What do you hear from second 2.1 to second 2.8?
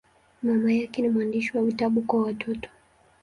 watoto.